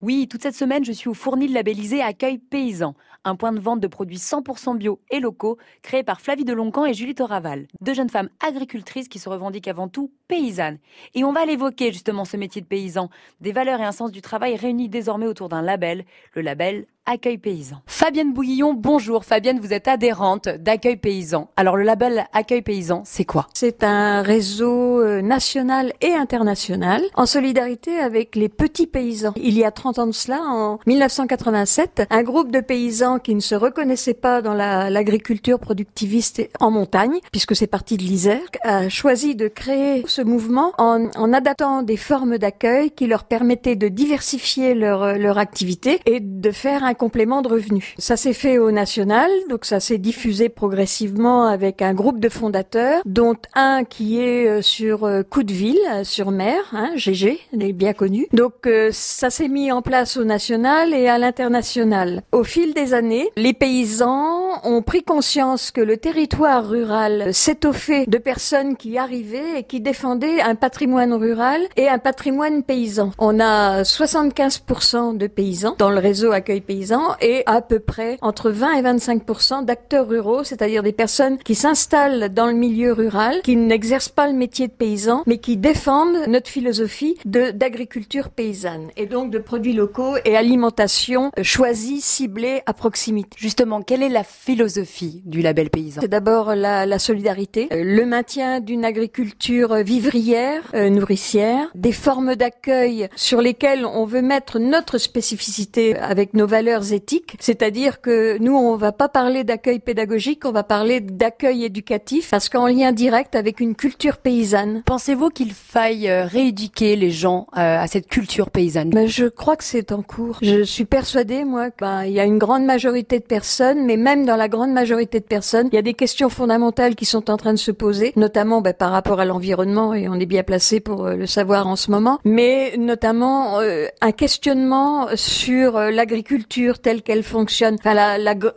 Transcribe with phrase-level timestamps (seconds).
[0.00, 3.80] Oui, toute cette semaine, je suis au Fournil labellisé Accueil Paysan, un point de vente
[3.80, 8.08] de produits 100% bio et locaux créé par Flavie Deloncan et Julie Toraval, deux jeunes
[8.08, 10.78] femmes agricultrices qui se revendiquent avant tout paysannes.
[11.16, 14.22] Et on va l'évoquer justement ce métier de paysan, des valeurs et un sens du
[14.22, 16.04] travail réunis désormais autour d'un label,
[16.34, 17.76] le label Accueil Paysan.
[17.86, 19.24] Fabienne Bouillon, bonjour.
[19.24, 21.48] Fabienne, vous êtes adhérente d'Accueil Paysan.
[21.56, 23.46] Alors le label Accueil Paysan, c'est quoi?
[23.54, 29.32] C'est un réseau euh, national et international en solidarité avec les petits paysans.
[29.36, 33.40] Il y a 30 ans de cela, en 1987, un groupe de paysans qui ne
[33.40, 39.34] se reconnaissaient pas dans l'agriculture productiviste en montagne, puisque c'est parti de l'Isère, a choisi
[39.34, 45.38] de créer ce mouvement en, adaptant des formes d'accueil qui leur permettaient de diversifier leur
[45.38, 47.94] activité et de faire un complément de revenus.
[47.96, 53.00] Ça s'est fait au national, donc ça s'est diffusé progressivement avec un groupe de fondateurs,
[53.06, 57.92] dont un qui est euh, sur euh, Coudeville, sur mer, hein, GG, il est bien
[57.92, 58.26] connu.
[58.32, 62.22] Donc euh, ça s'est mis en place au national et à l'international.
[62.32, 68.18] Au fil des années, les paysans ont pris conscience que le territoire rural s'étoffait de
[68.18, 73.12] personnes qui arrivaient et qui défendaient un patrimoine rural et un patrimoine paysan.
[73.18, 76.77] On a 75% de paysans dans le réseau accueil paysan
[77.20, 79.22] et à peu près entre 20 et 25
[79.64, 84.34] d'acteurs ruraux, c'est-à-dire des personnes qui s'installent dans le milieu rural, qui n'exercent pas le
[84.34, 90.16] métier de paysan, mais qui défendent notre philosophie d'agriculture paysanne et donc de produits locaux
[90.24, 93.36] et alimentation choisie, ciblée à proximité.
[93.36, 96.00] Justement, quelle est la philosophie du label paysan?
[96.00, 102.34] C'est d'abord la, la, solidarité, euh, le maintien d'une agriculture vivrière, euh, nourricière, des formes
[102.34, 108.54] d'accueil sur lesquelles on veut mettre notre spécificité avec nos valeurs éthiques, c'est-à-dire que nous,
[108.54, 113.34] on va pas parler d'accueil pédagogique, on va parler d'accueil éducatif, parce qu'en lien direct
[113.34, 114.82] avec une culture paysanne.
[114.84, 118.90] Pensez-vous qu'il faille euh, rééduquer les gens euh, à cette culture paysanne?
[118.90, 120.38] Ben, Je crois que c'est en cours.
[120.42, 124.26] Je suis persuadée, moi, qu'il ben, y a une grande majorité de personnes, mais même
[124.26, 127.36] dans la grande majorité de personnes, il y a des questions fondamentales qui sont en
[127.36, 130.80] train de se poser, notamment ben, par rapport à l'environnement, et on est bien placé
[130.80, 137.22] pour euh, le savoir en ce moment, mais notamment un questionnement sur l'agriculture telle qu'elle
[137.22, 137.94] fonctionne, enfin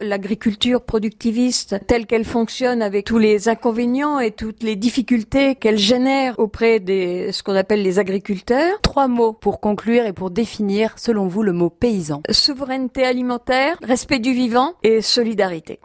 [0.01, 5.78] l'agriculture la, productiviste telle qu'elle fonctionne avec tous les inconvénients et toutes les difficultés qu'elle
[5.78, 8.79] génère auprès des ce qu'on appelle les agriculteurs.
[8.81, 12.22] Trois mots pour conclure et pour définir selon vous le mot paysan.
[12.29, 15.79] Souveraineté alimentaire, respect du vivant et solidarité.